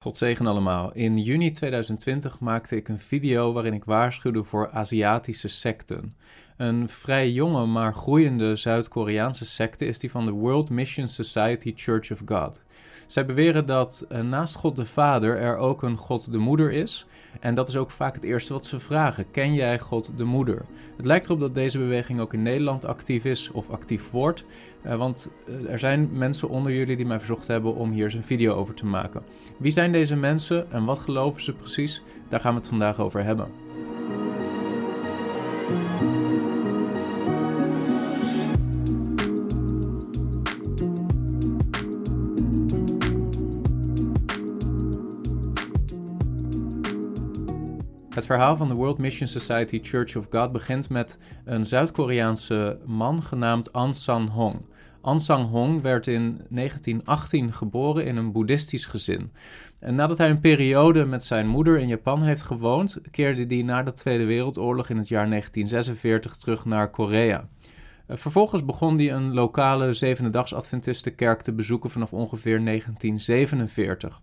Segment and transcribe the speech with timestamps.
[0.00, 0.92] God zegen allemaal.
[0.92, 6.16] In juni 2020 maakte ik een video waarin ik waarschuwde voor Aziatische secten.
[6.56, 12.12] Een vrij jonge maar groeiende Zuid-Koreaanse secte is die van de World Mission Society Church
[12.12, 12.60] of God.
[13.08, 17.06] Zij beweren dat uh, naast God de Vader er ook een God de Moeder is.
[17.40, 20.64] En dat is ook vaak het eerste wat ze vragen: Ken jij God de Moeder?
[20.96, 24.44] Het lijkt erop dat deze beweging ook in Nederland actief is of actief wordt.
[24.86, 28.14] Uh, want uh, er zijn mensen onder jullie die mij verzocht hebben om hier eens
[28.14, 29.22] een video over te maken.
[29.56, 32.02] Wie zijn deze mensen en wat geloven ze precies?
[32.28, 33.48] Daar gaan we het vandaag over hebben.
[48.18, 53.22] Het verhaal van de World Mission Society Church of God begint met een Zuid-Koreaanse man
[53.22, 54.60] genaamd An San-hong.
[55.00, 59.32] An Sang-hong werd in 1918 geboren in een boeddhistisch gezin.
[59.78, 63.82] En nadat hij een periode met zijn moeder in Japan heeft gewoond, keerde hij na
[63.82, 67.48] de Tweede Wereldoorlog in het jaar 1946 terug naar Korea.
[68.08, 74.20] Vervolgens begon hij een lokale Zevende-dags Adventistenkerk te bezoeken vanaf ongeveer 1947.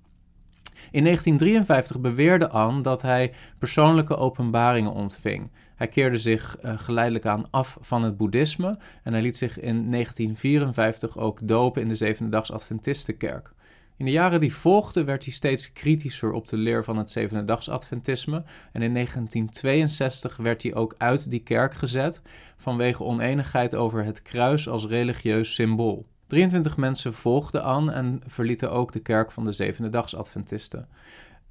[0.91, 5.51] In 1953 beweerde An dat hij persoonlijke openbaringen ontving.
[5.75, 9.91] Hij keerde zich uh, geleidelijk aan af van het boeddhisme en hij liet zich in
[9.91, 13.53] 1954 ook dopen in de Zevende-dags Adventistenkerk.
[13.97, 17.69] In de jaren die volgden werd hij steeds kritischer op de leer van het Zevende-dags
[17.69, 22.21] Adventisme en in 1962 werd hij ook uit die kerk gezet
[22.57, 26.05] vanwege oneenigheid over het kruis als religieus symbool.
[26.27, 30.87] 23 mensen volgden aan en verlieten ook de kerk van de Zevende Dags Adventisten.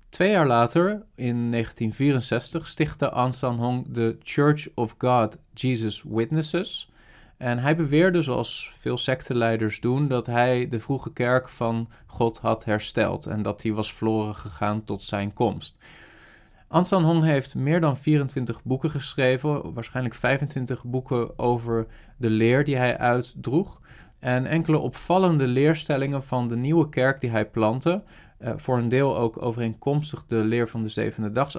[0.09, 6.91] Twee jaar later, in 1964, stichtte An San Hong de Church of God Jesus Witnesses.
[7.37, 12.65] En hij beweerde, zoals veel secteleiders doen, dat hij de vroege kerk van God had
[12.65, 15.77] hersteld en dat die was verloren gegaan tot zijn komst.
[16.69, 21.87] An San Hong heeft meer dan 24 boeken geschreven, waarschijnlijk 25 boeken over
[22.17, 23.81] de leer die hij uitdroeg
[24.25, 28.03] en enkele opvallende leerstellingen van de nieuwe kerk die hij plantte,
[28.41, 31.57] uh, voor een deel ook overeenkomstig de leer van de zevende dags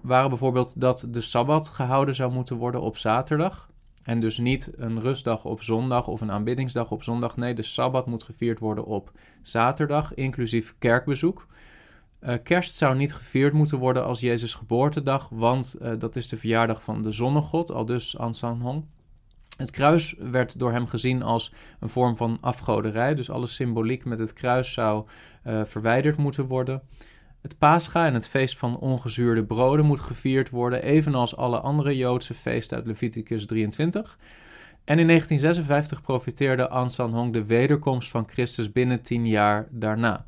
[0.00, 3.70] waren bijvoorbeeld dat de Sabbat gehouden zou moeten worden op zaterdag.
[4.02, 7.36] En dus niet een rustdag op zondag of een aanbiddingsdag op zondag.
[7.36, 9.12] Nee, de Sabbat moet gevierd worden op
[9.42, 11.46] zaterdag, inclusief kerkbezoek.
[12.20, 16.36] Uh, kerst zou niet gevierd moeten worden als Jezus' geboortedag, want uh, dat is de
[16.36, 18.84] verjaardag van de zonnegod, al dus Ansan Hong.
[19.56, 24.18] Het kruis werd door hem gezien als een vorm van afgoderij, dus alle symboliek met
[24.18, 25.06] het kruis zou
[25.46, 26.82] uh, verwijderd moeten worden.
[27.42, 32.34] Het Pascha en het feest van ongezuurde broden moet gevierd worden, evenals alle andere Joodse
[32.34, 34.18] feesten uit Leviticus 23.
[34.84, 40.26] En in 1956 profiteerde Ansan Hong de wederkomst van Christus binnen tien jaar daarna.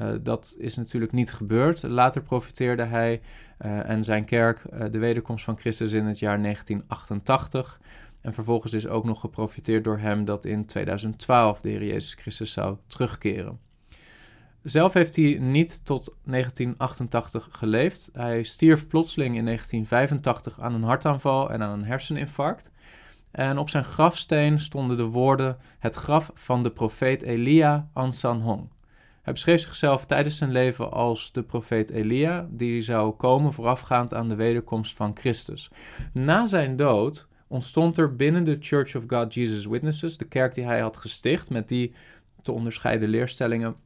[0.00, 1.82] Uh, dat is natuurlijk niet gebeurd.
[1.82, 3.20] Later profiteerde hij
[3.64, 7.80] uh, en zijn kerk de wederkomst van Christus in het jaar 1988.
[8.26, 12.52] En vervolgens is ook nog geprofiteerd door hem dat in 2012 de Heer Jezus Christus
[12.52, 13.58] zou terugkeren.
[14.62, 18.10] Zelf heeft hij niet tot 1988 geleefd.
[18.12, 22.70] Hij stierf plotseling in 1985 aan een hartaanval en aan een herseninfarct.
[23.30, 28.68] En op zijn grafsteen stonden de woorden: Het graf van de profeet Elia Ansan Hong.
[29.22, 34.28] Hij beschreef zichzelf tijdens zijn leven als de profeet Elia, die zou komen voorafgaand aan
[34.28, 35.70] de wederkomst van Christus.
[36.12, 40.64] Na zijn dood ontstond er binnen de Church of God Jesus Witnesses, de kerk die
[40.64, 41.94] hij had gesticht, met die
[42.42, 43.76] te onderscheiden leerstellingen,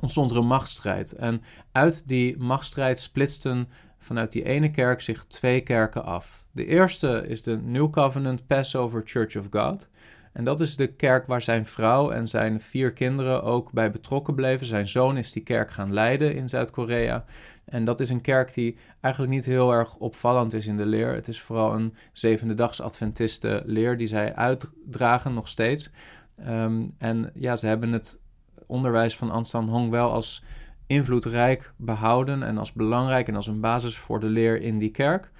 [0.00, 1.12] ontstond er een machtsstrijd.
[1.12, 1.42] En
[1.72, 3.68] uit die machtsstrijd splitsten
[3.98, 6.44] vanuit die ene kerk zich twee kerken af.
[6.52, 9.88] De eerste is de New Covenant Passover Church of God.
[10.32, 14.34] En dat is de kerk waar zijn vrouw en zijn vier kinderen ook bij betrokken
[14.34, 14.66] bleven.
[14.66, 17.24] Zijn zoon is die kerk gaan leiden in Zuid-Korea.
[17.66, 21.14] En dat is een kerk die eigenlijk niet heel erg opvallend is in de leer.
[21.14, 25.90] Het is vooral een zevende dags Adventisten leer die zij uitdragen nog steeds.
[26.48, 28.20] Um, en ja, ze hebben het
[28.66, 30.42] onderwijs van Anstan Hong wel als
[30.86, 35.30] invloedrijk behouden en als belangrijk en als een basis voor de leer in die kerk.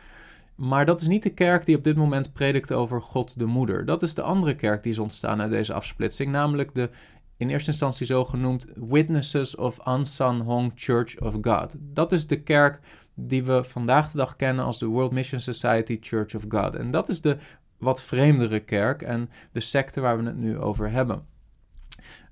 [0.54, 3.84] Maar dat is niet de kerk die op dit moment predikt over God de Moeder.
[3.84, 6.90] Dat is de andere kerk die is ontstaan uit deze afsplitsing, namelijk de
[7.36, 11.76] in eerste instantie zo genoemd Witnesses of Ansan Hong Church of God.
[11.78, 12.80] Dat is de kerk
[13.14, 16.74] die we vandaag de dag kennen als de World Mission Society Church of God.
[16.74, 17.36] En dat is de
[17.78, 21.24] wat vreemdere kerk en de secte waar we het nu over hebben.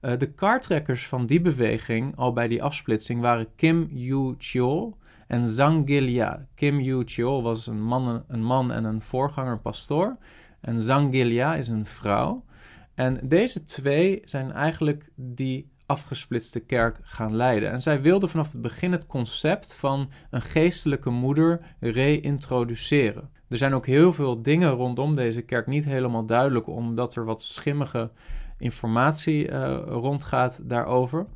[0.01, 4.97] Uh, de kaarttrekkers van die beweging, al bij die afsplitsing, waren Kim Yu Chol
[5.27, 6.47] en Zhang Gilya.
[6.55, 10.17] Kim Yu Chol was een man, een man en een voorganger pastoor.
[10.61, 12.45] En Zhang Gilya is een vrouw.
[12.95, 17.71] En deze twee zijn eigenlijk die afgesplitste kerk gaan leiden.
[17.71, 23.31] En zij wilde vanaf het begin het concept van een geestelijke moeder reïntroduceren.
[23.49, 27.43] Er zijn ook heel veel dingen rondom deze kerk niet helemaal duidelijk, omdat er wat
[27.43, 28.11] schimmige
[28.59, 31.27] informatie uh, rondgaat daarover.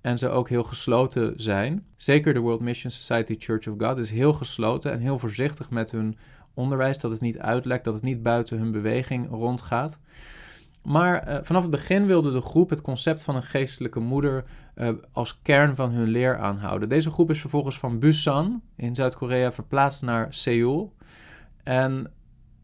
[0.00, 1.86] En ze ook heel gesloten zijn.
[1.96, 5.90] Zeker de World Mission Society Church of God is heel gesloten en heel voorzichtig met
[5.90, 6.18] hun
[6.54, 6.98] onderwijs.
[6.98, 9.98] Dat het niet uitlekt, dat het niet buiten hun beweging rondgaat.
[10.88, 14.44] Maar uh, vanaf het begin wilde de groep het concept van een geestelijke moeder
[14.76, 16.88] uh, als kern van hun leer aanhouden.
[16.88, 20.94] Deze groep is vervolgens van Busan in Zuid-Korea verplaatst naar Seoul.
[21.62, 22.12] En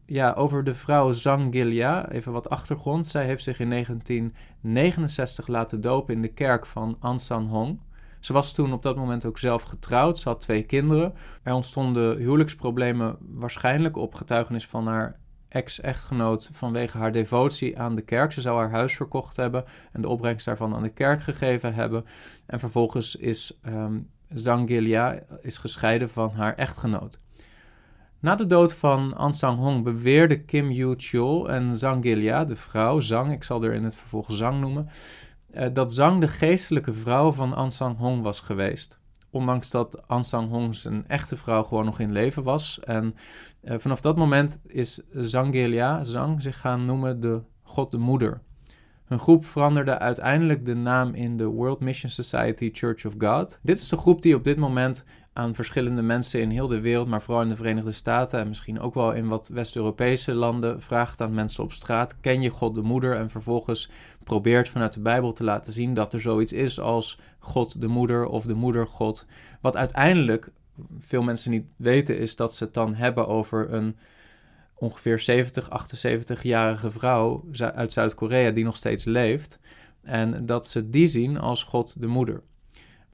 [0.05, 3.07] ja, over de vrouw Zhang Gilya, even wat achtergrond.
[3.07, 7.79] Zij heeft zich in 1969 laten dopen in de kerk van Ansan Hong.
[8.19, 10.19] Ze was toen op dat moment ook zelf getrouwd.
[10.19, 11.13] Ze had twee kinderen.
[11.43, 15.19] Er ontstonden huwelijksproblemen waarschijnlijk op getuigenis van haar
[15.55, 18.31] ex-echtgenoot vanwege haar devotie aan de kerk.
[18.31, 22.05] Ze zou haar huis verkocht hebben en de opbrengst daarvan aan de kerk gegeven hebben.
[22.45, 27.19] En vervolgens is um, Zhang Gilya is gescheiden van haar echtgenoot.
[28.19, 33.31] Na de dood van An Sang-hong beweerde Kim Yu-chul en Zhang Gilya, de vrouw, Zhang,
[33.31, 34.89] ik zal er in het vervolg Zhang noemen,
[35.51, 38.99] eh, dat Zhang de geestelijke vrouw van An Sang-hong was geweest.
[39.29, 42.79] Ondanks dat An Sang-hong zijn echte vrouw gewoon nog in leven was.
[42.79, 43.15] En
[43.65, 48.41] uh, vanaf dat moment is Zhang Gilya, Zhang, zich gaan noemen de God de Moeder.
[49.05, 53.59] Hun groep veranderde uiteindelijk de naam in de World Mission Society Church of God.
[53.61, 57.07] Dit is de groep die op dit moment aan verschillende mensen in heel de wereld,
[57.07, 61.21] maar vooral in de Verenigde Staten en misschien ook wel in wat West-Europese landen, vraagt
[61.21, 63.15] aan mensen op straat: ken je God de Moeder?
[63.15, 63.89] En vervolgens
[64.23, 68.25] probeert vanuit de Bijbel te laten zien dat er zoiets is als God de Moeder
[68.25, 69.25] of de Moeder God.
[69.61, 70.51] Wat uiteindelijk
[70.99, 73.95] veel mensen niet weten, is dat ze het dan hebben over een
[74.75, 79.59] ongeveer 70, 78-jarige vrouw uit Zuid-Korea die nog steeds leeft.
[80.01, 82.43] En dat ze die zien als God de Moeder.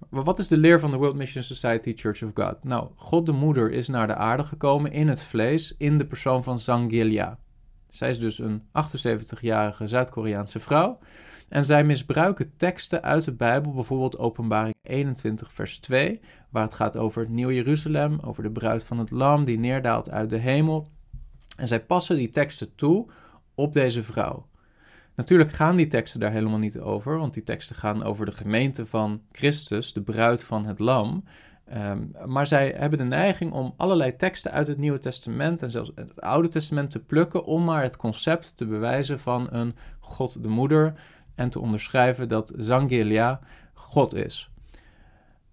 [0.10, 2.64] Maar wat is de leer van de World Mission Society Church of God?
[2.64, 6.44] Nou, God de Moeder is naar de aarde gekomen in het vlees in de persoon
[6.44, 7.40] van Zangilya.
[7.90, 11.00] Zij is dus een 78-jarige Zuid-Koreaanse vrouw.
[11.52, 16.20] En zij misbruiken teksten uit de Bijbel, bijvoorbeeld Openbaring 21, vers 2,
[16.50, 20.10] waar het gaat over het Nieuw Jeruzalem, over de bruid van het Lam die neerdaalt
[20.10, 20.88] uit de hemel.
[21.58, 23.08] En zij passen die teksten toe
[23.56, 24.48] op deze vrouw.
[25.16, 28.86] Natuurlijk gaan die teksten daar helemaal niet over, want die teksten gaan over de gemeente
[28.86, 31.24] van Christus, de bruid van het Lam.
[31.76, 35.92] Um, maar zij hebben de neiging om allerlei teksten uit het Nieuwe Testament en zelfs
[35.96, 40.50] het Oude Testament te plukken om maar het concept te bewijzen van een God de
[40.50, 40.94] Moeder
[41.36, 43.40] en te onderschrijven dat Zangelia
[43.74, 44.50] God is.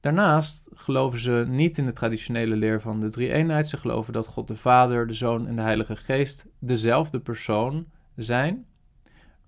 [0.00, 3.69] Daarnaast geloven ze niet in de traditionele leer van de drie-eenheid.
[3.69, 7.86] Ze geloven dat God de Vader, de Zoon en de Heilige Geest dezelfde persoon
[8.16, 8.66] zijn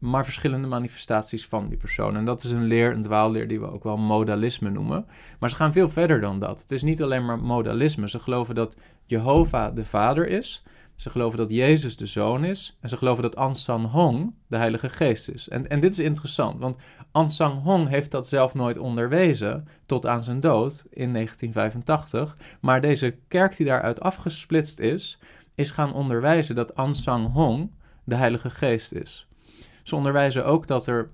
[0.00, 2.16] maar verschillende manifestaties van die persoon.
[2.16, 5.06] En dat is een leer, een dwaalleer die we ook wel modalisme noemen.
[5.38, 6.60] Maar ze gaan veel verder dan dat.
[6.60, 8.08] Het is niet alleen maar modalisme.
[8.08, 10.62] Ze geloven dat Jehovah de Vader is.
[11.00, 12.76] Ze geloven dat Jezus de Zoon is.
[12.80, 15.48] En ze geloven dat Ansan Hong de Heilige Geest is.
[15.48, 16.76] En, en dit is interessant, want
[17.12, 22.36] Ansang Hong heeft dat zelf nooit onderwezen tot aan zijn dood in 1985.
[22.60, 25.18] Maar deze kerk die daaruit afgesplitst is,
[25.54, 27.70] is gaan onderwijzen dat Ansang Hong
[28.04, 29.26] de Heilige Geest is.
[29.82, 31.10] Ze onderwijzen ook dat er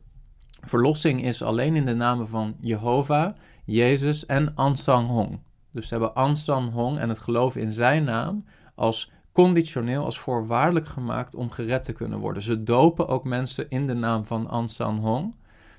[0.61, 5.41] verlossing is alleen in de namen van Jehovah, Jezus en Ansang Hong.
[5.73, 8.45] Dus ze hebben Ansang Hong en het geloof in zijn naam
[8.75, 12.43] als conditioneel, als voorwaardelijk gemaakt om gered te kunnen worden.
[12.43, 15.35] Ze dopen ook mensen in de naam van Ansang Hong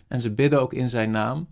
[0.08, 1.48] en ze bidden ook in zijn naam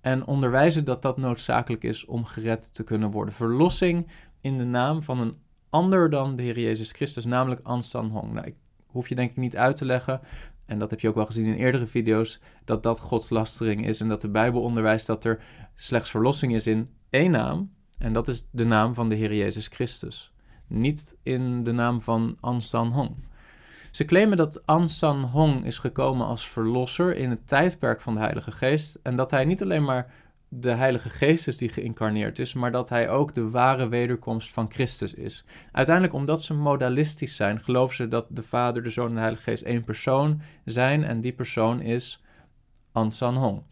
[0.00, 3.34] en onderwijzen dat dat noodzakelijk is om gered te kunnen worden.
[3.34, 4.08] Verlossing
[4.40, 5.36] in de naam van een
[5.70, 8.32] ander dan de Heer Jezus Christus, namelijk Ansang Hong.
[8.32, 8.54] Nou, ik
[8.86, 10.20] hoef je denk ik niet uit te leggen
[10.66, 14.08] en dat heb je ook wel gezien in eerdere video's, dat dat godslastering is en
[14.08, 15.44] dat de Bijbel onderwijst dat er
[15.74, 19.66] slechts verlossing is in één naam, en dat is de naam van de Heer Jezus
[19.68, 20.34] Christus.
[20.66, 23.14] Niet in de naam van Ansan Hong.
[23.90, 28.52] Ze claimen dat Ansan Hong is gekomen als verlosser in het tijdperk van de Heilige
[28.52, 30.12] Geest en dat hij niet alleen maar
[30.48, 34.70] de Heilige Geest is die geïncarneerd is, maar dat hij ook de ware wederkomst van
[34.70, 35.44] Christus is.
[35.72, 39.42] Uiteindelijk, omdat ze modalistisch zijn, geloven ze dat de Vader, de Zoon en de Heilige
[39.42, 42.22] Geest één persoon zijn en die persoon is
[42.92, 43.62] Ansan Hong.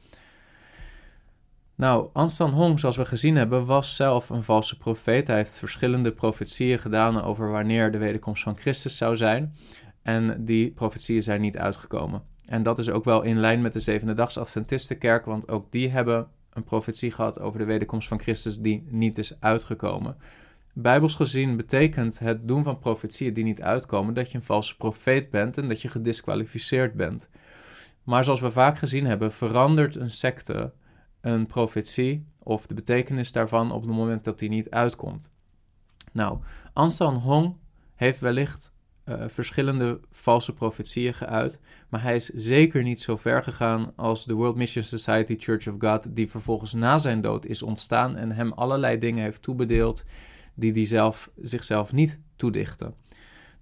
[1.77, 5.27] Nou, Ansan Hong, zoals we gezien hebben, was zelf een valse profeet.
[5.27, 9.57] Hij heeft verschillende profetieën gedaan over wanneer de wederkomst van Christus zou zijn.
[10.03, 12.23] En die profetieën zijn niet uitgekomen.
[12.47, 15.91] En dat is ook wel in lijn met de Zevende Dags Adventistenkerk, want ook die
[15.91, 20.17] hebben een profetie gehad over de wederkomst van Christus die niet is uitgekomen.
[20.73, 25.31] Bijbels gezien betekent het doen van profetieën die niet uitkomen dat je een valse profeet
[25.31, 27.29] bent en dat je gedisqualificeerd bent.
[28.03, 30.73] Maar zoals we vaak gezien hebben, verandert een secte
[31.25, 35.31] een profetie of de betekenis daarvan op het moment dat die niet uitkomt.
[36.13, 36.39] Nou,
[36.73, 37.57] Anstan Hong
[37.95, 38.73] heeft wellicht
[39.05, 44.35] uh, verschillende valse profetieën geuit, maar hij is zeker niet zo ver gegaan als de
[44.35, 48.53] World Mission Society Church of God, die vervolgens na zijn dood is ontstaan en hem
[48.53, 50.05] allerlei dingen heeft toebedeeld
[50.55, 52.93] die hij zelf, zichzelf niet toedichtte.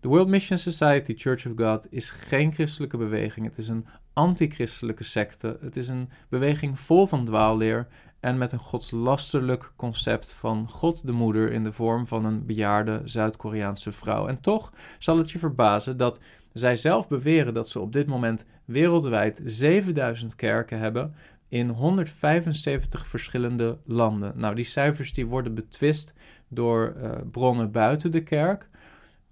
[0.01, 3.47] De World Mission Society Church of God is geen christelijke beweging.
[3.47, 5.59] Het is een antichristelijke secte.
[5.61, 7.87] Het is een beweging vol van dwaalleer
[8.21, 13.01] en met een godslasterlijk concept van God de moeder in de vorm van een bejaarde
[13.05, 14.27] Zuid-Koreaanse vrouw.
[14.27, 16.21] En toch zal het je verbazen dat
[16.53, 21.15] zij zelf beweren dat ze op dit moment wereldwijd 7000 kerken hebben
[21.49, 24.33] in 175 verschillende landen.
[24.37, 26.15] Nou, die cijfers die worden betwist
[26.49, 28.69] door uh, bronnen buiten de kerk.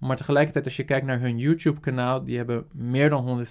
[0.01, 3.45] Maar tegelijkertijd, als je kijkt naar hun YouTube-kanaal, die hebben meer dan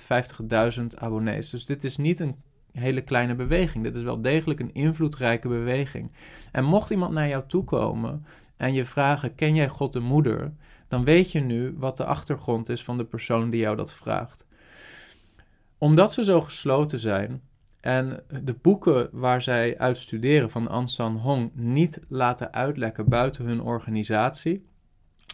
[0.78, 1.50] 150.000 abonnees.
[1.50, 2.36] Dus dit is niet een
[2.72, 3.84] hele kleine beweging.
[3.84, 6.12] Dit is wel degelijk een invloedrijke beweging.
[6.52, 8.24] En mocht iemand naar jou toe komen
[8.56, 10.52] en je vragen: Ken jij God de Moeder?
[10.88, 14.46] Dan weet je nu wat de achtergrond is van de persoon die jou dat vraagt.
[15.78, 17.42] Omdat ze zo gesloten zijn
[17.80, 23.62] en de boeken waar zij uit studeren van Ansan Hong niet laten uitlekken buiten hun
[23.62, 24.68] organisatie,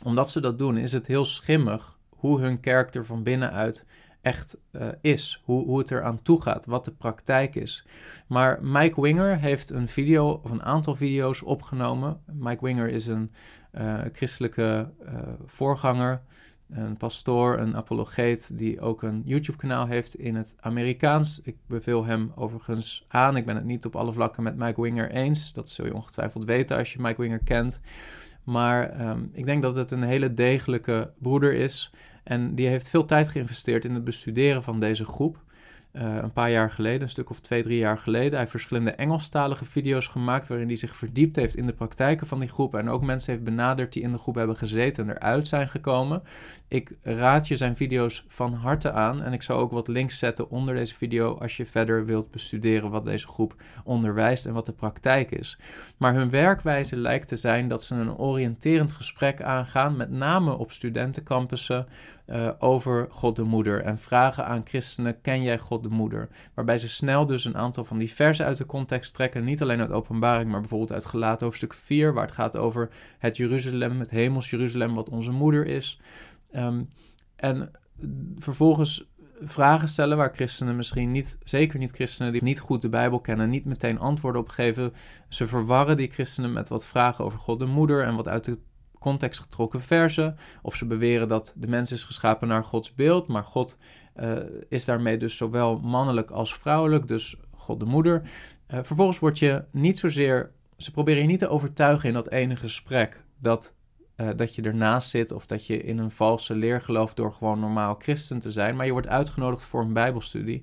[0.05, 3.85] omdat ze dat doen, is het heel schimmig hoe hun kerk er van binnenuit
[4.27, 5.43] echt uh, is.
[5.45, 7.87] Hoe, hoe het eraan toe gaat, wat de praktijk is.
[8.27, 12.21] Maar Mike Winger heeft een video of een aantal video's opgenomen.
[12.33, 13.33] Mike Winger is een
[13.73, 15.13] uh, christelijke uh,
[15.47, 16.23] voorganger,
[16.69, 21.41] een pastoor, een apologeet die ook een YouTube-kanaal heeft in het Amerikaans.
[21.43, 23.37] Ik beveel hem overigens aan.
[23.37, 25.53] Ik ben het niet op alle vlakken met Mike Winger eens.
[25.53, 27.81] Dat zul je ongetwijfeld weten als je Mike Winger kent.
[28.47, 31.93] Maar um, ik denk dat het een hele degelijke broeder is.
[32.25, 35.45] En die heeft veel tijd geïnvesteerd in het bestuderen van deze groep.
[35.99, 38.31] Uh, een paar jaar geleden, een stuk of twee, drie jaar geleden.
[38.31, 42.41] Hij heeft verschillende Engelstalige video's gemaakt waarin hij zich verdiept heeft in de praktijken van
[42.41, 45.49] die groep en ook mensen heeft benaderd die in de groep hebben gezeten en eruit
[45.49, 46.23] zijn gekomen.
[46.69, 50.51] Ik raad je zijn video's van harte aan en ik zal ook wat links zetten
[50.51, 54.73] onder deze video als je verder wilt bestuderen wat deze groep onderwijst en wat de
[54.73, 55.59] praktijk is.
[55.97, 60.73] Maar hun werkwijze lijkt te zijn dat ze een oriënterend gesprek aangaan, met name op
[60.73, 61.87] studentencampussen,
[62.27, 66.29] uh, over God de Moeder en vragen aan christenen: Ken jij God de Moeder?
[66.55, 69.81] Waarbij ze snel dus een aantal van die versen uit de context trekken, niet alleen
[69.81, 74.11] uit Openbaring, maar bijvoorbeeld uit Gelaten hoofdstuk 4, waar het gaat over het Jeruzalem, het
[74.11, 76.01] hemels Jeruzalem, wat onze moeder is.
[76.53, 76.89] Um,
[77.37, 77.71] en
[78.37, 79.09] vervolgens
[79.41, 83.49] vragen stellen waar christenen misschien niet, zeker niet christenen die niet goed de Bijbel kennen,
[83.49, 84.93] niet meteen antwoorden op geven.
[85.29, 88.59] Ze verwarren die christenen met wat vragen over God de Moeder en wat uit de
[88.99, 90.37] context getrokken versen.
[90.63, 93.77] Of ze beweren dat de mens is geschapen naar Gods beeld, maar God
[94.17, 94.37] uh,
[94.69, 98.23] is daarmee dus zowel mannelijk als vrouwelijk, dus God de moeder.
[98.23, 102.57] Uh, vervolgens word je niet zozeer, ze proberen je niet te overtuigen in dat ene
[102.57, 103.75] gesprek dat,
[104.17, 107.61] uh, dat je ernaast zit of dat je in een valse leer gelooft door gewoon
[107.61, 110.63] normaal christen te zijn, maar je wordt uitgenodigd voor een bijbelstudie.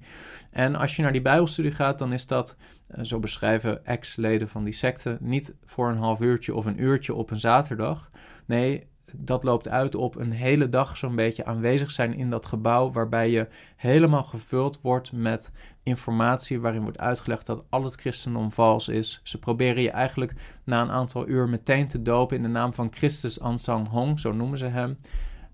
[0.51, 2.55] En als je naar die bijbelstudie gaat, dan is dat,
[3.01, 7.31] zo beschrijven ex-leden van die secte, niet voor een half uurtje of een uurtje op
[7.31, 8.11] een zaterdag,
[8.45, 12.91] Nee, dat loopt uit op een hele dag zo'n beetje aanwezig zijn in dat gebouw,
[12.91, 15.51] waarbij je helemaal gevuld wordt met
[15.83, 19.19] informatie waarin wordt uitgelegd dat al het christendom vals is.
[19.23, 22.93] Ze proberen je eigenlijk na een aantal uur meteen te dopen in de naam van
[22.93, 24.97] Christus Ansang Hong, zo noemen ze hem.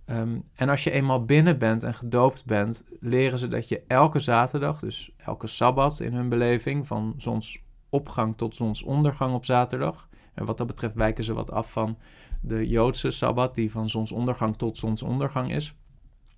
[0.05, 4.19] Um, en als je eenmaal binnen bent en gedoopt bent, leren ze dat je elke
[4.19, 10.09] zaterdag, dus elke sabbat in hun beleving, van zonsopgang tot zonsondergang op zaterdag.
[10.39, 11.97] En wat dat betreft wijken ze wat af van
[12.41, 15.73] de Joodse Sabbat, die van zonsondergang tot zonsondergang is.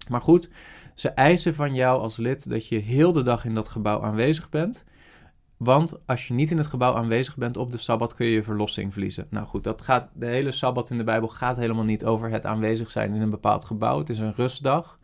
[0.09, 0.49] Maar goed,
[0.95, 4.49] ze eisen van jou als lid dat je heel de dag in dat gebouw aanwezig
[4.49, 4.85] bent.
[5.57, 8.43] Want als je niet in het gebouw aanwezig bent op de Sabbat, kun je je
[8.43, 9.27] verlossing verliezen.
[9.29, 12.45] Nou goed, dat gaat, de hele Sabbat in de Bijbel gaat helemaal niet over het
[12.45, 13.97] aanwezig zijn in een bepaald gebouw.
[13.97, 14.99] Het is een rustdag.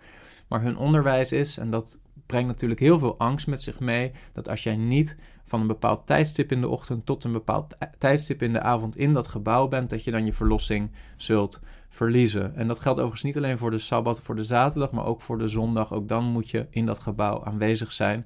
[0.48, 4.50] Maar hun onderwijs is, en dat brengt natuurlijk heel veel angst met zich mee, dat
[4.50, 8.53] als jij niet van een bepaald tijdstip in de ochtend tot een bepaald tijdstip in
[8.53, 11.59] de avond in dat gebouw bent, dat je dan je verlossing zult
[11.89, 12.55] verliezen.
[12.55, 15.38] En dat geldt overigens niet alleen voor de sabbat, voor de zaterdag, maar ook voor
[15.38, 15.93] de zondag.
[15.93, 18.25] Ook dan moet je in dat gebouw aanwezig zijn.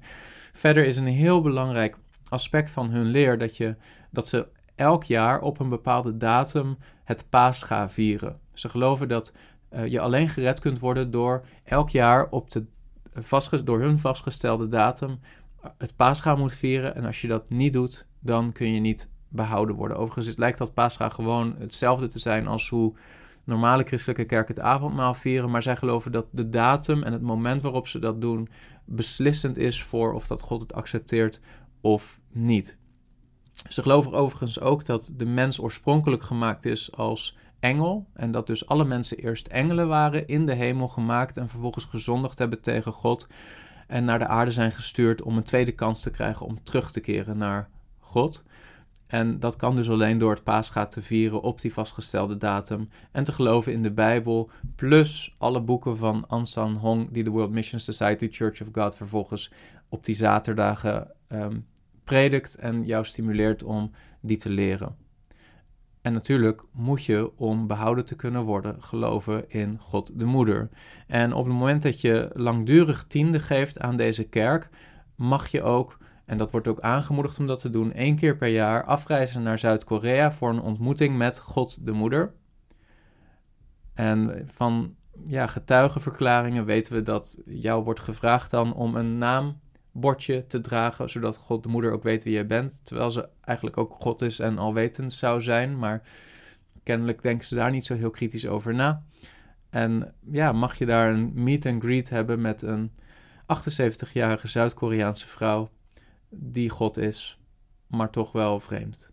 [0.52, 1.96] Verder is een heel belangrijk
[2.28, 3.76] aspect van hun leer dat, je,
[4.10, 8.40] dat ze elk jaar op een bepaalde datum het paascha vieren.
[8.52, 9.32] Ze geloven dat
[9.72, 12.66] uh, je alleen gered kunt worden door elk jaar op de
[13.14, 15.18] vastge door hun vastgestelde datum
[15.78, 16.94] het paascha moet vieren.
[16.94, 19.96] En als je dat niet doet, dan kun je niet behouden worden.
[19.96, 22.94] Overigens lijkt dat paascha gewoon hetzelfde te zijn als hoe
[23.44, 27.62] normale christelijke kerk het avondmaal vieren, maar zij geloven dat de datum en het moment
[27.62, 28.48] waarop ze dat doen
[28.84, 31.40] beslissend is voor of dat God het accepteert
[31.80, 32.78] of niet.
[33.68, 38.66] Ze geloven overigens ook dat de mens oorspronkelijk gemaakt is als engel en dat dus
[38.66, 43.26] alle mensen eerst engelen waren in de hemel gemaakt en vervolgens gezondigd hebben tegen God
[43.86, 47.00] en naar de aarde zijn gestuurd om een tweede kans te krijgen om terug te
[47.00, 48.42] keren naar God.
[49.06, 53.24] En dat kan dus alleen door het paasgaat te vieren op die vastgestelde datum en
[53.24, 57.80] te geloven in de Bijbel, plus alle boeken van Ansan Hong, die de World Mission
[57.80, 59.52] Society Church of God vervolgens
[59.88, 61.66] op die zaterdagen um,
[62.04, 63.90] predikt en jou stimuleert om
[64.20, 65.01] die te leren.
[66.02, 70.68] En natuurlijk moet je, om behouden te kunnen worden, geloven in God de Moeder.
[71.06, 74.68] En op het moment dat je langdurig tiende geeft aan deze kerk,
[75.14, 78.48] mag je ook, en dat wordt ook aangemoedigd om dat te doen, één keer per
[78.48, 82.34] jaar afreizen naar Zuid-Korea voor een ontmoeting met God de Moeder.
[83.94, 84.94] En van
[85.26, 89.60] ja, getuigenverklaringen weten we dat jou wordt gevraagd dan om een naam
[89.92, 92.80] bordje te dragen, zodat God de moeder ook weet wie jij bent.
[92.84, 96.02] Terwijl ze eigenlijk ook God is en alwetend zou zijn, maar
[96.82, 99.04] kennelijk denken ze daar niet zo heel kritisch over na.
[99.70, 102.92] En ja, mag je daar een meet and greet hebben met een
[103.42, 105.70] 78-jarige Zuid-Koreaanse vrouw
[106.28, 107.38] die God is,
[107.86, 109.11] maar toch wel vreemd.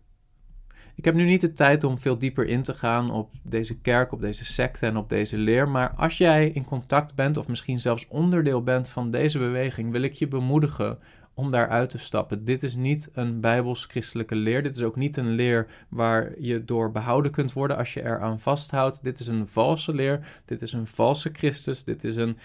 [1.00, 4.12] Ik heb nu niet de tijd om veel dieper in te gaan op deze kerk,
[4.12, 5.68] op deze secte en op deze leer.
[5.68, 10.02] Maar als jij in contact bent, of misschien zelfs onderdeel bent van deze beweging, wil
[10.02, 10.98] ik je bemoedigen
[11.34, 12.44] om daaruit te stappen.
[12.44, 14.62] Dit is niet een bijbels-christelijke leer.
[14.62, 18.40] Dit is ook niet een leer waar je door behouden kunt worden als je eraan
[18.40, 19.02] vasthoudt.
[19.02, 20.42] Dit is een valse leer.
[20.44, 21.84] Dit is een valse Christus.
[21.84, 22.38] Dit is een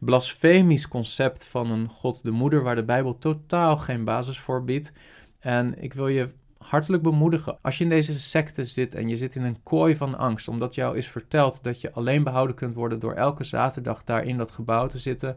[0.00, 4.92] blasfemisch concept van een God de Moeder waar de Bijbel totaal geen basis voor biedt.
[5.38, 7.58] En ik wil je hartelijk bemoedigen.
[7.62, 10.74] Als je in deze secte zit en je zit in een kooi van angst, omdat
[10.74, 14.50] jou is verteld dat je alleen behouden kunt worden door elke zaterdag daar in dat
[14.50, 15.36] gebouw te zitten,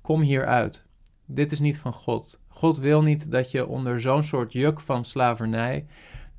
[0.00, 0.84] kom hieruit.
[1.26, 2.40] Dit is niet van God.
[2.48, 5.86] God wil niet dat je onder zo'n soort juk van slavernij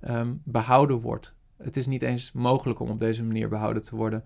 [0.07, 1.33] um, behouden wordt.
[1.57, 4.23] Het is niet eens mogelijk om op deze manier behouden te worden.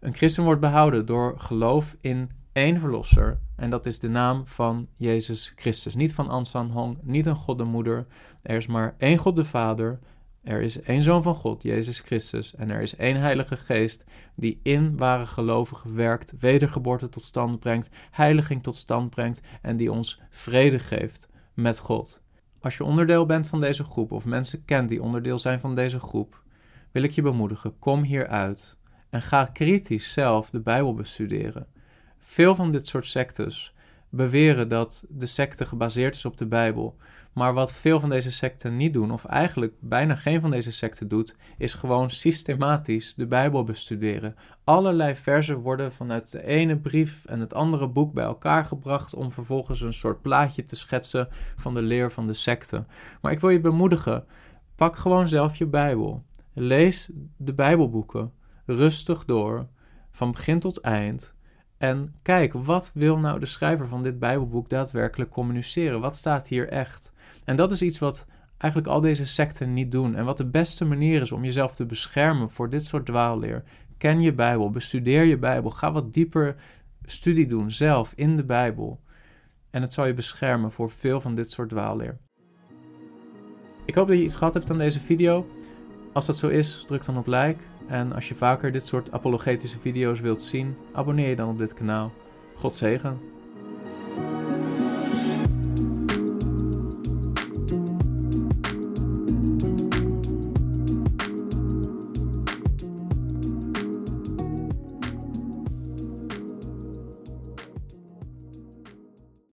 [0.00, 3.38] Een christen wordt behouden door geloof in één verlosser.
[3.56, 5.94] En dat is de naam van Jezus Christus.
[5.94, 8.06] Niet van Ansan Hong, niet een God de Moeder.
[8.42, 9.98] Er is maar één God de Vader.
[10.42, 12.54] Er is één Zoon van God, Jezus Christus.
[12.54, 14.04] En er is één Heilige Geest
[14.36, 19.92] die in ware gelovigen werkt, wedergeboorte tot stand brengt, heiliging tot stand brengt en die
[19.92, 22.22] ons vrede geeft met God.
[22.60, 26.00] Als je onderdeel bent van deze groep of mensen kent die onderdeel zijn van deze
[26.00, 26.42] groep,
[26.92, 28.76] wil ik je bemoedigen, kom hieruit
[29.10, 31.66] en ga kritisch zelf de Bijbel bestuderen.
[32.26, 33.74] Veel van dit soort sectes
[34.08, 36.96] beweren dat de secte gebaseerd is op de Bijbel.
[37.32, 41.08] Maar wat veel van deze secten niet doen, of eigenlijk bijna geen van deze secten
[41.08, 44.36] doet, is gewoon systematisch de Bijbel bestuderen.
[44.64, 49.32] Allerlei versen worden vanuit de ene brief en het andere boek bij elkaar gebracht om
[49.32, 52.84] vervolgens een soort plaatje te schetsen van de leer van de secte.
[53.20, 54.24] Maar ik wil je bemoedigen,
[54.76, 56.24] pak gewoon zelf je Bijbel.
[56.52, 58.32] Lees de Bijbelboeken
[58.66, 59.66] rustig door,
[60.10, 61.34] van begin tot eind.
[61.78, 66.00] En kijk, wat wil nou de schrijver van dit Bijbelboek daadwerkelijk communiceren?
[66.00, 67.12] Wat staat hier echt?
[67.44, 68.26] En dat is iets wat
[68.58, 70.14] eigenlijk al deze secten niet doen.
[70.14, 73.62] En wat de beste manier is om jezelf te beschermen voor dit soort dwaalleer.
[73.98, 76.56] Ken je Bijbel, bestudeer je Bijbel, ga wat dieper
[77.04, 79.00] studie doen zelf in de Bijbel.
[79.70, 82.18] En het zal je beschermen voor veel van dit soort dwaalleer.
[83.84, 85.46] Ik hoop dat je iets gehad hebt aan deze video.
[86.12, 87.56] Als dat zo is, druk dan op like.
[87.86, 91.74] En als je vaker dit soort apologetische video's wilt zien, abonneer je dan op dit
[91.74, 92.12] kanaal.
[92.54, 93.20] God zegen.